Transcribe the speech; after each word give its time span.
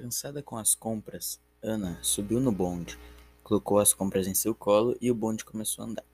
Cansada 0.00 0.42
com 0.42 0.56
as 0.56 0.74
compras, 0.74 1.38
Ana 1.62 1.98
subiu 2.00 2.40
no 2.40 2.50
bonde, 2.50 2.98
colocou 3.42 3.78
as 3.78 3.92
compras 3.92 4.26
em 4.26 4.32
seu 4.32 4.54
colo 4.54 4.96
e 4.98 5.10
o 5.10 5.14
bonde 5.14 5.44
começou 5.44 5.84
a 5.84 5.88
andar. 5.88 6.04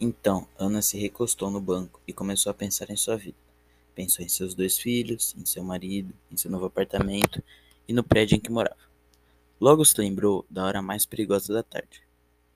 Então, 0.00 0.48
Ana 0.58 0.80
se 0.80 0.98
recostou 0.98 1.50
no 1.50 1.60
banco 1.60 2.00
e 2.08 2.12
começou 2.14 2.48
a 2.48 2.54
pensar 2.54 2.88
em 2.88 2.96
sua 2.96 3.18
vida. 3.18 3.36
Pensou 3.94 4.24
em 4.24 4.30
seus 4.30 4.54
dois 4.54 4.78
filhos, 4.78 5.34
em 5.36 5.44
seu 5.44 5.62
marido, 5.62 6.14
em 6.30 6.38
seu 6.38 6.50
novo 6.50 6.64
apartamento 6.64 7.42
e 7.86 7.92
no 7.92 8.02
prédio 8.02 8.36
em 8.36 8.40
que 8.40 8.50
morava. 8.50 8.80
Logo 9.60 9.84
se 9.84 10.00
lembrou 10.00 10.46
da 10.48 10.64
hora 10.64 10.80
mais 10.80 11.04
perigosa 11.04 11.52
da 11.52 11.62
tarde, 11.62 12.02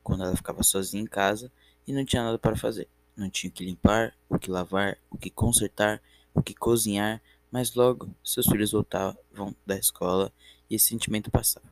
quando 0.02 0.24
ela 0.24 0.34
ficava 0.34 0.62
sozinha 0.62 1.02
em 1.02 1.06
casa 1.06 1.52
e 1.86 1.92
não 1.92 2.02
tinha 2.02 2.24
nada 2.24 2.38
para 2.38 2.56
fazer. 2.56 2.88
Não 3.14 3.28
tinha 3.28 3.50
o 3.50 3.52
que 3.52 3.62
limpar, 3.62 4.16
o 4.26 4.38
que 4.38 4.50
lavar, 4.50 4.96
o 5.10 5.18
que 5.18 5.28
consertar, 5.28 6.00
o 6.32 6.42
que 6.42 6.54
cozinhar, 6.54 7.20
mas 7.50 7.74
logo 7.74 8.14
seus 8.22 8.46
filhos 8.46 8.72
voltavam 8.72 9.54
da 9.64 9.78
escola 9.78 10.32
e 10.68 10.74
esse 10.74 10.88
sentimento 10.88 11.30
passava. 11.30 11.66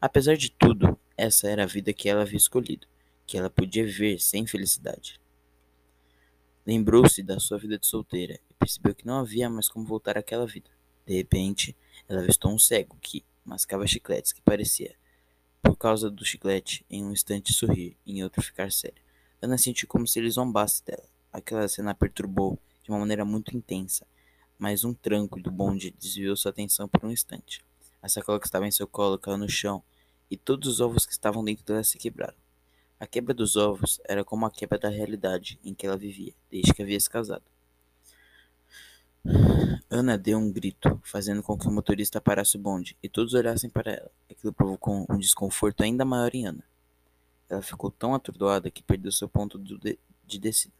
Apesar 0.00 0.36
de 0.36 0.50
tudo, 0.50 0.98
essa 1.16 1.48
era 1.48 1.64
a 1.64 1.66
vida 1.66 1.92
que 1.92 2.08
ela 2.08 2.22
havia 2.22 2.36
escolhido, 2.36 2.86
que 3.26 3.36
ela 3.36 3.50
podia 3.50 3.84
viver 3.84 4.18
sem 4.18 4.46
felicidade. 4.46 5.20
Lembrou-se 6.66 7.22
da 7.22 7.38
sua 7.38 7.58
vida 7.58 7.78
de 7.78 7.86
solteira 7.86 8.38
e 8.48 8.54
percebeu 8.54 8.94
que 8.94 9.06
não 9.06 9.18
havia 9.18 9.50
mais 9.50 9.68
como 9.68 9.84
voltar 9.84 10.16
àquela 10.16 10.46
vida. 10.46 10.70
De 11.06 11.14
repente, 11.14 11.76
ela 12.08 12.20
avistou 12.20 12.52
um 12.52 12.58
cego 12.58 12.96
que 13.00 13.24
mascava 13.44 13.86
chicletes 13.86 14.32
que 14.32 14.40
parecia, 14.40 14.94
por 15.62 15.76
causa 15.76 16.10
do 16.10 16.24
chiclete, 16.24 16.84
em 16.88 17.04
um 17.04 17.12
instante 17.12 17.52
sorrir, 17.52 17.96
em 18.06 18.22
outro 18.22 18.42
ficar 18.42 18.70
sério. 18.70 19.02
Ana 19.42 19.58
sentiu 19.58 19.88
como 19.88 20.06
se 20.06 20.18
ele 20.18 20.30
zombasse 20.30 20.84
dela. 20.84 21.04
Aquela 21.32 21.66
cena 21.68 21.90
a 21.90 21.94
perturbou 21.94 22.58
de 22.82 22.90
uma 22.90 22.98
maneira 22.98 23.24
muito 23.24 23.56
intensa 23.56 24.06
mas 24.60 24.84
um 24.84 24.92
tranco 24.92 25.40
do 25.40 25.50
bonde 25.50 25.94
desviou 25.98 26.36
sua 26.36 26.50
atenção 26.50 26.86
por 26.86 27.02
um 27.04 27.10
instante. 27.10 27.64
A 28.02 28.08
sacola 28.10 28.38
que 28.38 28.46
estava 28.46 28.68
em 28.68 28.70
seu 28.70 28.86
colo 28.86 29.18
caiu 29.18 29.38
no 29.38 29.48
chão 29.48 29.82
e 30.30 30.36
todos 30.36 30.68
os 30.68 30.80
ovos 30.80 31.06
que 31.06 31.12
estavam 31.12 31.42
dentro 31.42 31.64
dela 31.64 31.82
se 31.82 31.96
quebraram. 31.96 32.36
A 33.00 33.06
quebra 33.06 33.32
dos 33.32 33.56
ovos 33.56 33.98
era 34.04 34.22
como 34.22 34.44
a 34.44 34.50
quebra 34.50 34.78
da 34.78 34.90
realidade 34.90 35.58
em 35.64 35.72
que 35.72 35.86
ela 35.86 35.96
vivia, 35.96 36.34
desde 36.50 36.74
que 36.74 36.82
havia 36.82 37.00
se 37.00 37.08
casado. 37.08 37.42
Ana 39.88 40.18
deu 40.18 40.38
um 40.38 40.52
grito, 40.52 41.00
fazendo 41.04 41.42
com 41.42 41.58
que 41.58 41.66
o 41.66 41.72
motorista 41.72 42.20
parasse 42.20 42.56
o 42.56 42.60
bonde 42.60 42.96
e 43.02 43.08
todos 43.08 43.32
olhassem 43.32 43.70
para 43.70 43.92
ela. 43.92 44.10
Aquilo 44.30 44.52
provocou 44.52 45.06
um 45.08 45.18
desconforto 45.18 45.82
ainda 45.82 46.04
maior 46.04 46.34
em 46.34 46.46
Ana. 46.46 46.64
Ela 47.48 47.62
ficou 47.62 47.90
tão 47.90 48.14
atordoada 48.14 48.70
que 48.70 48.82
perdeu 48.82 49.10
seu 49.10 49.28
ponto 49.28 49.58
de 49.58 50.38
descida. 50.38 50.79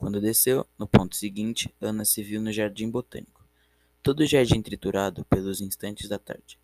Quando 0.00 0.18
desceu, 0.18 0.66
no 0.78 0.88
ponto 0.88 1.14
seguinte, 1.14 1.74
Ana 1.78 2.06
se 2.06 2.22
viu 2.22 2.40
no 2.40 2.50
jardim 2.50 2.88
botânico. 2.88 3.44
Todo 4.02 4.20
o 4.20 4.26
jardim 4.26 4.62
triturado 4.62 5.26
pelos 5.26 5.60
instantes 5.60 6.08
da 6.08 6.18
tarde, 6.18 6.58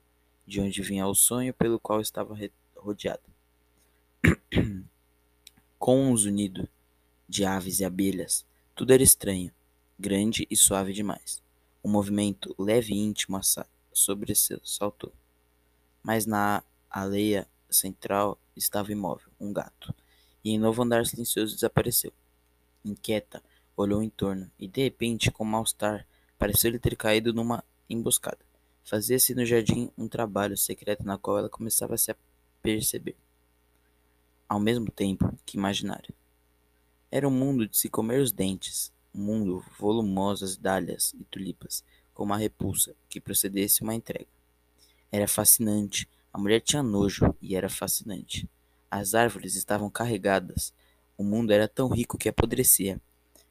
de 0.47 0.59
onde 0.59 0.81
vinha 0.81 1.07
o 1.07 1.15
sonho 1.15 1.53
pelo 1.53 1.79
qual 1.79 2.01
estava 2.01 2.35
rodeada. 2.75 3.21
Com 5.79 6.11
um 6.11 6.17
zunido 6.17 6.67
de 7.29 7.45
aves 7.45 7.81
e 7.81 7.85
abelhas, 7.85 8.47
tudo 8.75 8.95
era 8.95 9.03
estranho, 9.03 9.53
grande 9.99 10.47
e 10.51 10.57
suave 10.57 10.95
demais. 10.95 11.43
Um 11.85 11.91
movimento 11.91 12.55
leve 12.59 12.95
e 12.95 12.99
íntimo 12.99 13.39
sobressaltou. 13.93 15.13
Mas 16.03 16.25
na 16.25 16.65
aleia 16.89 17.47
central 17.69 18.41
estava 18.57 18.93
imóvel, 18.93 19.31
um 19.39 19.53
gato, 19.53 19.95
e 20.43 20.53
em 20.53 20.59
novo 20.59 20.83
andar 20.83 21.05
silencioso 21.05 21.55
desapareceu 21.55 22.15
inquieta, 22.91 23.43
olhou 23.77 24.03
em 24.03 24.09
torno 24.09 24.51
e, 24.59 24.67
de 24.67 24.83
repente, 24.83 25.31
com 25.31 25.45
mal-estar, 25.45 26.07
pareceu-lhe 26.39 26.79
ter 26.79 26.97
caído 26.97 27.33
numa 27.33 27.65
emboscada. 27.89 28.39
Fazia-se 28.85 29.35
no 29.35 29.45
jardim 29.45 29.91
um 29.99 30.09
trabalho 30.09 30.57
secreto 30.57 31.05
na 31.05 31.19
qual 31.19 31.39
ela 31.39 31.49
começava 31.49 31.95
a 31.95 31.99
se 31.99 32.15
perceber, 32.63 33.17
ao 34.49 34.61
mesmo 34.61 34.91
tempo 34.91 35.37
que 35.45 35.57
imaginário. 35.57 36.15
Era 37.11 37.27
um 37.27 37.33
mundo 37.33 37.67
de 37.67 37.77
se 37.77 37.89
comer 37.89 38.21
os 38.21 38.33
dentes, 38.33 38.93
um 39.15 39.21
mundo 39.21 39.65
volumosas 39.79 40.57
dálias 40.57 41.15
e 41.15 41.25
tulipas, 41.25 41.85
com 42.15 42.25
uma 42.25 42.37
repulsa 42.37 42.95
que 43.09 43.21
procedesse 43.21 43.83
uma 43.83 43.95
entrega. 43.95 44.27
Era 45.11 45.29
fascinante. 45.29 46.09
A 46.33 46.39
mulher 46.39 46.61
tinha 46.61 46.83
nojo 46.83 47.35
e 47.41 47.55
era 47.57 47.69
fascinante. 47.69 48.49
As 48.91 49.15
árvores 49.15 49.55
estavam 49.55 49.91
carregadas 49.91 50.73
o 51.17 51.25
mundo 51.25 51.53
era 51.53 51.67
tão 51.67 51.89
rico 51.89 52.19
que 52.19 52.29
apodrecia. 52.29 53.01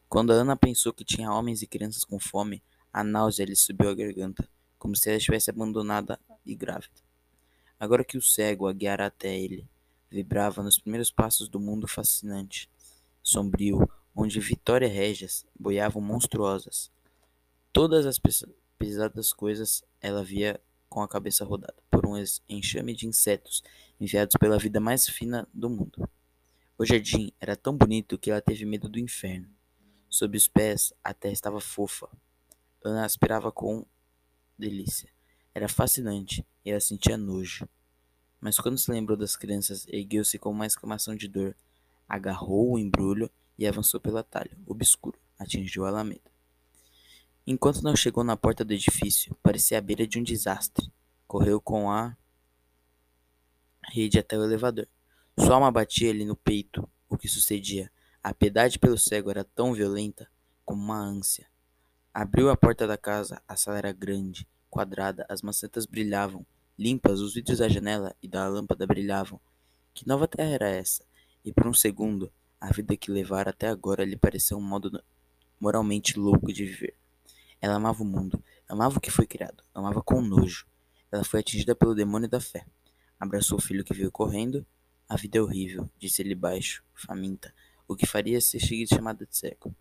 Quando 0.07 0.31
Ana 0.31 0.55
pensou 0.55 0.93
que 0.93 1.03
tinha 1.03 1.31
homens 1.31 1.61
e 1.61 1.67
crianças 1.67 2.03
com 2.03 2.19
fome, 2.19 2.61
a 2.93 3.03
náusea 3.03 3.45
lhe 3.45 3.55
subiu 3.55 3.89
à 3.89 3.93
garganta, 3.93 4.47
como 4.77 4.95
se 4.95 5.09
ela 5.09 5.17
estivesse 5.17 5.49
abandonada 5.49 6.19
e 6.45 6.55
grávida. 6.55 6.93
Agora 7.79 8.05
que 8.05 8.17
o 8.17 8.21
cego 8.21 8.67
a 8.67 8.73
guiara 8.73 9.07
até 9.07 9.37
ele, 9.37 9.67
vibrava 10.09 10.63
nos 10.63 10.79
primeiros 10.79 11.11
passos 11.11 11.49
do 11.49 11.59
mundo 11.59 11.87
fascinante, 11.87 12.69
sombrio, 13.21 13.89
onde 14.15 14.39
Vitória 14.39 14.87
Régias 14.87 15.45
boiavam 15.59 16.01
monstruosas. 16.01 16.89
Todas 17.73 18.05
as 18.05 18.19
pesadas 18.77 19.33
coisas 19.33 19.83
ela 19.99 20.23
via 20.23 20.61
com 20.87 21.01
a 21.01 21.07
cabeça 21.07 21.43
rodada 21.43 21.75
por 21.91 22.05
um 22.05 22.15
enxame 22.47 22.95
de 22.95 23.07
insetos 23.07 23.61
enviados 23.99 24.35
pela 24.39 24.57
vida 24.57 24.79
mais 24.79 25.09
fina 25.09 25.47
do 25.53 25.69
mundo. 25.69 26.07
O 26.77 26.85
jardim 26.85 27.31
era 27.39 27.55
tão 27.55 27.77
bonito 27.77 28.17
que 28.17 28.29
ela 28.29 28.41
teve 28.41 28.65
medo 28.65 28.89
do 28.89 28.99
inferno. 28.99 29.47
Sob 30.09 30.35
os 30.35 30.47
pés, 30.47 30.93
a 31.01 31.13
terra 31.13 31.33
estava 31.33 31.61
fofa. 31.61 32.09
Ana 32.83 33.05
aspirava 33.05 33.49
com 33.49 33.85
delícia. 34.59 35.09
Era 35.53 35.69
fascinante 35.69 36.45
e 36.65 36.71
ela 36.71 36.81
sentia 36.81 37.15
nojo. 37.15 37.65
Mas 38.41 38.57
quando 38.59 38.77
se 38.77 38.91
lembrou 38.91 39.17
das 39.17 39.37
crianças, 39.37 39.87
ergueu-se 39.87 40.37
com 40.37 40.51
uma 40.51 40.65
exclamação 40.65 41.15
de 41.15 41.29
dor, 41.29 41.55
agarrou 42.09 42.73
o 42.73 42.79
embrulho 42.79 43.31
e 43.57 43.65
avançou 43.65 43.99
pelo 43.99 44.17
atalho, 44.17 44.57
obscuro, 44.67 45.17
atingiu 45.39 45.85
a 45.85 45.87
alameda. 45.87 46.29
Enquanto 47.47 47.81
não 47.81 47.95
chegou 47.95 48.23
na 48.23 48.35
porta 48.35 48.65
do 48.65 48.73
edifício, 48.73 49.33
parecia 49.41 49.77
à 49.77 49.81
beira 49.81 50.05
de 50.05 50.19
um 50.19 50.23
desastre. 50.23 50.91
Correu 51.25 51.61
com 51.61 51.89
a 51.89 52.17
rede 53.81 54.19
até 54.19 54.37
o 54.37 54.43
elevador. 54.43 54.87
Sua 55.38 55.56
alma 55.56 55.69
batia-lhe 55.69 56.23
no 56.23 56.35
peito 56.35 56.90
o 57.09 57.18
que 57.18 57.28
sucedia. 57.28 57.91
A 58.23 58.34
piedade 58.34 58.79
pelo 58.79 58.97
cego 58.97 59.29
era 59.29 59.44
tão 59.44 59.73
violenta 59.73 60.29
como 60.63 60.81
uma 60.81 60.97
ânsia. 60.97 61.46
Abriu 62.13 62.50
a 62.50 62.56
porta 62.56 62.88
da 62.88 62.97
casa, 62.97 63.41
a 63.46 63.57
sala 63.57 63.78
era 63.78 63.91
grande, 63.91 64.47
quadrada, 64.69 65.25
as 65.28 65.41
macetas 65.41 65.85
brilhavam, 65.85 66.46
limpas, 66.79 67.19
os 67.19 67.34
vidros 67.34 67.59
da 67.59 67.68
janela 67.68 68.16
e 68.23 68.29
da 68.29 68.47
lâmpada 68.47 68.88
brilhavam. 68.88 69.40
Que 69.94 70.07
nova 70.07 70.25
terra 70.25 70.51
era 70.51 70.69
essa? 70.69 71.03
E 71.44 71.52
por 71.52 71.67
um 71.67 71.73
segundo, 71.73 72.31
a 72.59 72.72
vida 72.72 72.96
que 72.96 73.12
levara 73.12 73.50
até 73.50 73.67
agora 73.67 74.06
lhe 74.06 74.16
pareceu 74.16 74.57
um 74.57 74.62
modo 74.62 75.03
moralmente 75.59 76.17
louco 76.17 76.52
de 76.52 76.66
viver. 76.66 76.96
Ela 77.62 77.75
amava 77.75 78.02
o 78.02 78.06
mundo, 78.06 78.41
amava 78.69 78.97
o 78.97 79.02
que 79.02 79.12
foi 79.12 79.28
criado, 79.28 79.63
amava 79.73 80.02
com 80.02 80.22
nojo. 80.22 80.66
Ela 81.12 81.25
foi 81.25 81.41
atingida 81.41 81.75
pelo 81.75 81.94
demônio 81.94 82.29
da 82.29 82.40
fé. 82.40 82.66
Abraçou 83.19 83.57
o 83.57 83.62
filho 83.62 83.84
que 83.84 83.94
veio 83.94 84.09
correndo 84.09 84.66
a 85.07 85.16
vida 85.16 85.38
é 85.38 85.41
horrível, 85.41 85.89
disse 85.99 86.21
ele 86.21 86.33
baixo, 86.33 86.83
faminta. 86.93 87.53
O 87.88 87.95
que 87.95 88.07
faria 88.07 88.41
se 88.41 88.59
seguir 88.59 88.88
chamada 88.88 89.25
de 89.25 89.38
seco? 89.38 89.75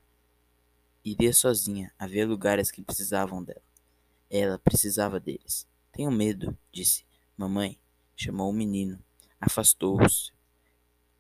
Iria 1.03 1.33
sozinha, 1.33 1.93
havia 1.99 2.27
lugares 2.27 2.71
que 2.71 2.83
precisavam 2.83 3.43
dela. 3.43 3.63
Ela 4.29 4.59
precisava 4.59 5.19
deles. 5.19 5.67
Tenho 5.93 6.11
medo, 6.11 6.57
disse. 6.71 7.07
Mamãe, 7.37 7.79
chamou 8.15 8.51
o 8.51 8.53
menino. 8.53 9.03
Afastou-se. 9.41 10.33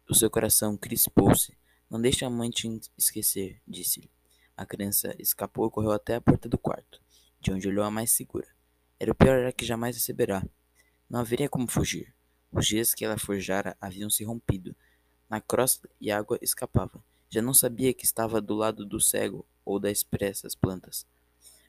O 0.09 0.15
seu 0.15 0.31
coração 0.31 0.76
crispou-se. 0.76 1.56
Não 1.88 2.00
deixe 2.00 2.25
a 2.25 2.31
mãe 2.31 2.50
te 2.50 2.69
esquecer, 2.98 3.62
disse-lhe. 3.66 4.10
A 4.56 4.66
criança 4.66 5.15
escapou 5.19 5.66
e 5.66 5.71
correu 5.71 5.92
até 5.92 6.16
a 6.16 6.21
porta 6.21 6.48
do 6.48 6.59
quarto, 6.59 7.00
de 7.41 7.53
onde 7.53 7.69
olhou 7.69 7.84
a 7.84 7.91
mais 7.91 8.12
segura. 8.12 8.48
Era 9.00 9.12
o 9.12 9.15
pior 9.15 9.38
era 9.38 9.53
que 9.53 9.65
jamais 9.65 9.97
receberá. 9.97 10.47
Não 11.09 11.21
haveria 11.21 11.48
como 11.48 11.66
fugir. 11.66 12.15
Os 12.54 12.66
dias 12.66 12.95
que 12.95 13.04
ela 13.04 13.18
forjara 13.18 13.77
haviam 13.80 14.09
se 14.09 14.22
rompido. 14.22 14.77
Na 15.28 15.41
crosta 15.41 15.89
e 16.01 16.12
água 16.12 16.39
escapava. 16.41 17.03
Já 17.28 17.42
não 17.42 17.53
sabia 17.53 17.92
que 17.92 18.04
estava 18.04 18.41
do 18.41 18.54
lado 18.54 18.86
do 18.86 19.01
cego 19.01 19.45
ou 19.65 19.80
das 19.80 19.98
expressas 19.98 20.54
plantas. 20.54 21.04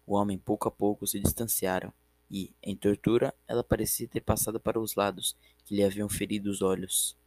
O 0.05 0.13
homem 0.13 0.37
pouco 0.37 0.67
a 0.67 0.71
pouco 0.71 1.07
se 1.07 1.19
distanciara 1.19 1.91
e, 2.29 2.53
em 2.61 2.75
tortura, 2.75 3.33
ela 3.47 3.63
parecia 3.63 4.07
ter 4.07 4.21
passado 4.21 4.59
para 4.59 4.79
os 4.79 4.93
lados 4.93 5.35
que 5.65 5.75
lhe 5.75 5.83
haviam 5.83 6.07
ferido 6.07 6.51
os 6.51 6.61
olhos. 6.61 7.17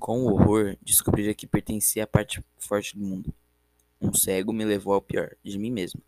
Com 0.00 0.24
o 0.24 0.32
horror, 0.32 0.76
descobrira 0.82 1.32
que 1.32 1.46
pertencia 1.46 2.02
à 2.02 2.06
parte 2.06 2.44
forte 2.58 2.98
do 2.98 3.04
mundo. 3.04 3.32
Um 4.00 4.12
cego 4.12 4.52
me 4.52 4.64
levou 4.64 4.94
ao 4.94 5.00
pior, 5.00 5.36
de 5.44 5.56
mim 5.56 5.70
mesmo. 5.70 6.02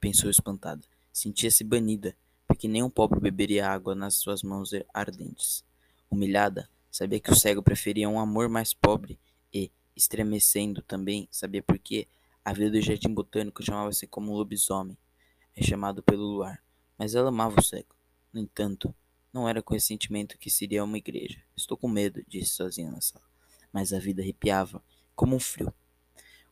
Pensou 0.00 0.30
espantada. 0.30 0.82
Sentia-se 1.12 1.62
banida, 1.62 2.16
porque 2.52 2.68
nenhum 2.68 2.90
pobre 2.90 3.18
beberia 3.18 3.66
água 3.66 3.94
nas 3.94 4.16
suas 4.16 4.42
mãos 4.42 4.72
ardentes. 4.92 5.64
Humilhada, 6.10 6.68
sabia 6.90 7.18
que 7.18 7.32
o 7.32 7.34
cego 7.34 7.62
preferia 7.62 8.06
um 8.10 8.20
amor 8.20 8.46
mais 8.46 8.74
pobre 8.74 9.18
e, 9.50 9.72
estremecendo 9.96 10.82
também, 10.82 11.26
sabia 11.30 11.62
por 11.62 11.78
que 11.78 12.06
a 12.44 12.52
vida 12.52 12.72
do 12.72 12.80
jardim 12.82 13.08
botânico 13.08 13.64
chamava-se 13.64 14.06
como 14.06 14.30
um 14.30 14.34
lobisomem, 14.34 14.98
é 15.56 15.62
chamado 15.62 16.02
pelo 16.02 16.24
luar. 16.24 16.62
Mas 16.98 17.14
ela 17.14 17.30
amava 17.30 17.58
o 17.58 17.62
cego. 17.62 17.96
No 18.30 18.38
entanto, 18.38 18.94
não 19.32 19.48
era 19.48 19.62
com 19.62 19.74
esse 19.74 19.86
sentimento 19.86 20.36
que 20.36 20.50
se 20.50 20.64
iria 20.64 20.82
a 20.82 20.84
uma 20.84 20.98
igreja. 20.98 21.40
Estou 21.56 21.78
com 21.78 21.88
medo, 21.88 22.22
disse 22.28 22.50
sozinha 22.50 22.90
na 22.90 23.00
sala. 23.00 23.24
Mas 23.72 23.94
a 23.94 23.98
vida 23.98 24.20
arrepiava, 24.20 24.84
como 25.16 25.34
um 25.34 25.40
frio. 25.40 25.72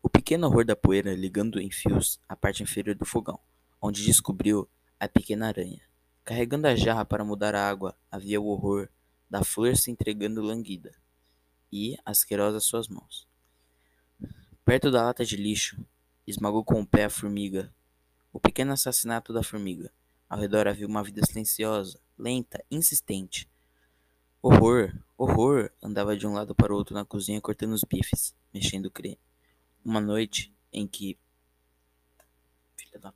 O 0.03 0.09
pequeno 0.09 0.47
horror 0.47 0.65
da 0.65 0.75
poeira 0.75 1.13
ligando 1.15 1.61
em 1.61 1.71
fios 1.71 2.19
a 2.27 2.35
parte 2.35 2.63
inferior 2.63 2.97
do 2.97 3.05
fogão, 3.05 3.39
onde 3.83 4.03
descobriu 4.03 4.67
a 4.99 5.07
pequena 5.07 5.49
aranha. 5.49 5.90
Carregando 6.25 6.69
a 6.69 6.77
jarra 6.77 7.05
para 7.05 7.25
mudar 7.25 7.55
a 7.55 7.69
água, 7.69 7.97
havia 8.11 8.41
o 8.41 8.47
horror 8.47 8.89
da 9.29 9.43
flor 9.45 9.77
se 9.77 9.91
entregando 9.91 10.43
languida 10.43 10.95
e 11.73 11.97
asquerosa 12.05 12.61
suas 12.61 12.89
mãos. 12.89 13.29
Perto 14.65 14.91
da 14.91 15.03
lata 15.03 15.25
de 15.25 15.37
lixo, 15.37 15.85
esmagou 16.27 16.65
com 16.65 16.81
o 16.81 16.87
pé 16.87 17.05
a 17.05 17.11
formiga. 17.11 17.75
O 18.33 18.39
pequeno 18.39 18.73
assassinato 18.73 19.33
da 19.33 19.43
formiga. 19.43 19.93
Ao 20.29 20.39
redor 20.39 20.69
havia 20.69 20.87
uma 20.87 21.03
vida 21.03 21.25
silenciosa, 21.27 22.01
lenta, 22.17 22.65
insistente. 22.71 23.51
Horror, 24.41 24.97
horror, 25.19 25.71
andava 25.83 26.17
de 26.17 26.27
um 26.27 26.33
lado 26.33 26.55
para 26.55 26.73
o 26.73 26.77
outro 26.77 26.95
na 26.95 27.05
cozinha 27.05 27.41
cortando 27.41 27.73
os 27.73 27.83
bifes, 27.83 28.35
mexendo 28.55 28.87
o 28.87 28.91
creme. 28.91 29.19
Uma 29.85 30.01
noite 30.01 30.55
em 30.73 30.87
que. 30.87 31.19
Filha 32.77 32.99
da. 33.01 33.13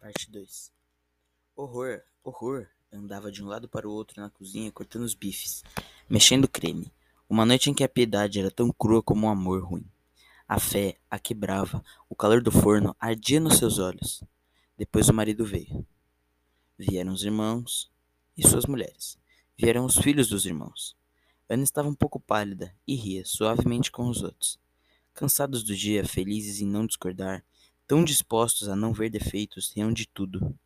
Parte 0.00 0.30
2. 0.30 0.72
Horror, 1.56 2.02
horror, 2.24 2.66
andava 2.92 3.30
de 3.30 3.40
um 3.40 3.46
lado 3.46 3.68
para 3.68 3.88
o 3.88 3.92
outro 3.92 4.20
na 4.20 4.28
cozinha 4.28 4.72
cortando 4.72 5.04
os 5.04 5.14
bifes, 5.14 5.62
mexendo 6.10 6.46
o 6.46 6.48
creme. 6.48 6.92
Uma 7.28 7.46
noite 7.46 7.70
em 7.70 7.74
que 7.74 7.84
a 7.84 7.88
piedade 7.88 8.40
era 8.40 8.50
tão 8.50 8.72
crua 8.72 9.00
como 9.00 9.24
o 9.24 9.28
um 9.28 9.32
amor 9.32 9.62
ruim. 9.62 9.88
A 10.48 10.58
fé 10.58 10.96
a 11.08 11.16
quebrava, 11.16 11.80
o 12.08 12.16
calor 12.16 12.42
do 12.42 12.50
forno 12.50 12.96
ardia 12.98 13.38
nos 13.38 13.56
seus 13.58 13.78
olhos. 13.78 14.24
Depois 14.76 15.08
o 15.08 15.14
marido 15.14 15.46
veio. 15.46 15.86
Vieram 16.76 17.12
os 17.12 17.22
irmãos 17.22 17.88
e 18.36 18.44
suas 18.46 18.66
mulheres. 18.66 19.16
Vieram 19.56 19.84
os 19.84 19.96
filhos 19.96 20.26
dos 20.26 20.46
irmãos. 20.46 20.96
Ana 21.48 21.62
estava 21.62 21.88
um 21.88 21.94
pouco 21.94 22.18
pálida 22.18 22.74
e 22.84 22.96
ria 22.96 23.24
suavemente 23.24 23.92
com 23.92 24.08
os 24.08 24.24
outros. 24.24 24.58
Cansados 25.14 25.62
do 25.62 25.76
dia, 25.76 26.04
felizes 26.04 26.60
em 26.60 26.66
não 26.66 26.84
discordar, 26.84 27.44
tão 27.86 28.02
dispostos 28.02 28.68
a 28.68 28.74
não 28.74 28.92
ver 28.92 29.08
defeitos, 29.08 29.70
riam 29.70 29.92
de 29.92 30.08
tudo. 30.08 30.58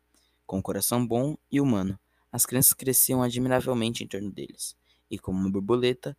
Com 0.49 0.57
um 0.57 0.61
coração 0.63 1.05
bom 1.05 1.37
e 1.51 1.61
humano, 1.61 1.99
as 2.31 2.43
crianças 2.43 2.73
cresciam 2.73 3.21
admiravelmente 3.21 4.03
em 4.03 4.07
torno 4.07 4.31
deles, 4.31 4.75
e 5.07 5.19
como 5.19 5.37
uma 5.37 5.47
borboleta, 5.47 6.17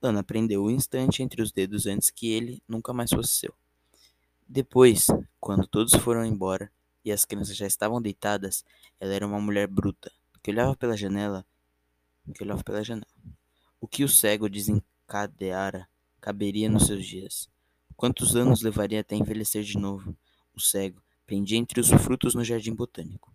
Ana 0.00 0.22
prendeu 0.22 0.62
o 0.62 0.70
instante 0.70 1.24
entre 1.24 1.42
os 1.42 1.50
dedos 1.50 1.84
antes 1.84 2.08
que 2.08 2.30
ele 2.30 2.62
nunca 2.68 2.92
mais 2.92 3.10
fosse 3.10 3.30
seu. 3.30 3.52
Depois, 4.48 5.08
quando 5.40 5.66
todos 5.66 5.92
foram 5.94 6.24
embora 6.24 6.70
e 7.04 7.10
as 7.10 7.24
crianças 7.24 7.56
já 7.56 7.66
estavam 7.66 8.00
deitadas, 8.00 8.64
ela 9.00 9.12
era 9.12 9.26
uma 9.26 9.40
mulher 9.40 9.66
bruta, 9.66 10.12
que 10.40 10.52
olhava 10.52 10.76
pela 10.76 10.96
janela, 10.96 11.44
que 12.32 12.44
olhava 12.44 12.62
pela 12.62 12.84
janela. 12.84 13.10
O 13.80 13.88
que 13.88 14.04
o 14.04 14.08
cego 14.08 14.48
desencadeara 14.48 15.88
caberia 16.20 16.68
nos 16.70 16.86
seus 16.86 17.04
dias. 17.04 17.50
Quantos 17.96 18.36
anos 18.36 18.62
levaria 18.62 19.00
até 19.00 19.16
envelhecer 19.16 19.64
de 19.64 19.76
novo? 19.76 20.16
O 20.54 20.60
cego 20.60 21.02
pendia 21.26 21.58
entre 21.58 21.80
os 21.80 21.90
frutos 21.90 22.36
no 22.36 22.44
jardim 22.44 22.72
botânico. 22.72 23.34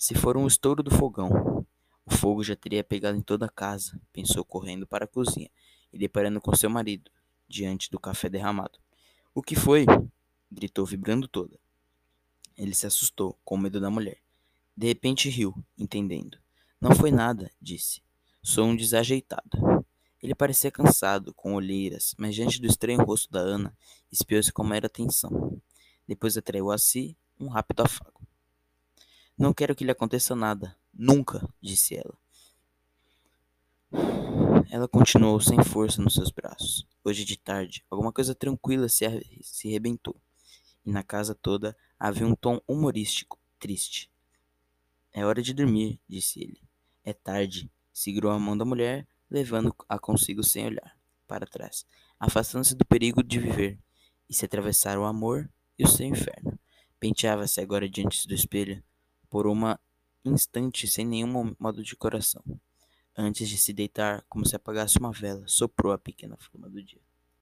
Se 0.00 0.14
for 0.14 0.36
um 0.36 0.46
estouro 0.46 0.80
do 0.80 0.92
fogão, 0.92 1.66
o 2.06 2.14
fogo 2.14 2.44
já 2.44 2.54
teria 2.54 2.84
pegado 2.84 3.18
em 3.18 3.20
toda 3.20 3.46
a 3.46 3.50
casa, 3.50 4.00
pensou 4.12 4.44
correndo 4.44 4.86
para 4.86 5.06
a 5.06 5.08
cozinha 5.08 5.50
e 5.92 5.98
deparando 5.98 6.40
com 6.40 6.54
seu 6.54 6.70
marido, 6.70 7.10
diante 7.48 7.90
do 7.90 7.98
café 7.98 8.28
derramado. 8.28 8.78
O 9.34 9.42
que 9.42 9.56
foi? 9.56 9.86
gritou, 10.52 10.86
vibrando 10.86 11.26
toda. 11.26 11.58
Ele 12.56 12.76
se 12.76 12.86
assustou, 12.86 13.36
com 13.44 13.56
medo 13.56 13.80
da 13.80 13.90
mulher. 13.90 14.18
De 14.76 14.86
repente 14.86 15.28
riu, 15.28 15.52
entendendo. 15.76 16.38
Não 16.80 16.94
foi 16.94 17.10
nada, 17.10 17.50
disse. 17.60 18.00
Sou 18.40 18.66
um 18.66 18.76
desajeitado. 18.76 19.84
Ele 20.22 20.34
parecia 20.34 20.70
cansado, 20.70 21.34
com 21.34 21.54
olheiras, 21.54 22.14
mas 22.16 22.36
diante 22.36 22.60
do 22.60 22.68
estranho 22.68 23.02
rosto 23.02 23.32
da 23.32 23.40
Ana, 23.40 23.76
espiou-se 24.12 24.52
com 24.52 24.62
mera 24.62 24.86
atenção. 24.86 25.60
Depois 26.06 26.36
atraiu 26.36 26.70
a 26.70 26.78
si 26.78 27.16
um 27.38 27.48
rápido 27.48 27.80
afago. 27.80 28.17
Não 29.38 29.54
quero 29.54 29.76
que 29.76 29.84
lhe 29.84 29.92
aconteça 29.92 30.34
nada. 30.34 30.76
Nunca, 30.92 31.48
disse 31.62 31.94
ela. 31.94 32.18
Ela 34.68 34.88
continuou 34.88 35.40
sem 35.40 35.62
força 35.62 36.02
nos 36.02 36.14
seus 36.14 36.32
braços. 36.32 36.84
Hoje 37.04 37.24
de 37.24 37.38
tarde, 37.38 37.84
alguma 37.88 38.12
coisa 38.12 38.34
tranquila 38.34 38.88
se, 38.88 39.04
se 39.40 39.68
rebentou, 39.68 40.20
e 40.84 40.90
na 40.90 41.04
casa 41.04 41.36
toda 41.36 41.76
havia 41.96 42.26
um 42.26 42.34
tom 42.34 42.60
humorístico, 42.66 43.38
triste. 43.60 44.10
É 45.12 45.24
hora 45.24 45.40
de 45.40 45.54
dormir, 45.54 46.00
disse 46.08 46.42
ele. 46.42 46.60
É 47.04 47.12
tarde. 47.12 47.70
Segurou 47.92 48.32
a 48.32 48.38
mão 48.40 48.58
da 48.58 48.64
mulher, 48.64 49.06
levando-a 49.30 49.98
consigo 50.00 50.42
sem 50.42 50.66
olhar 50.66 50.98
para 51.28 51.46
trás, 51.46 51.86
afastando-se 52.18 52.74
do 52.74 52.84
perigo 52.84 53.22
de 53.22 53.38
viver 53.38 53.78
e 54.28 54.34
se 54.34 54.44
atravessar 54.44 54.98
o 54.98 55.04
amor 55.04 55.48
e 55.78 55.84
o 55.84 55.88
seu 55.88 56.06
inferno. 56.06 56.58
Penteava-se 56.98 57.60
agora 57.60 57.88
diante 57.88 58.26
do 58.26 58.34
espelho 58.34 58.82
por 59.30 59.46
um 59.46 59.56
instante 60.24 60.86
sem 60.86 61.06
nenhum 61.06 61.54
modo 61.58 61.82
de 61.82 61.96
coração. 61.96 62.42
Antes 63.16 63.48
de 63.48 63.56
se 63.56 63.72
deitar, 63.72 64.24
como 64.28 64.46
se 64.46 64.54
apagasse 64.54 64.98
uma 64.98 65.12
vela, 65.12 65.42
soprou 65.46 65.92
a 65.92 65.98
pequena 65.98 66.36
flama 66.36 66.68
do 66.68 66.82
dia. 66.82 67.07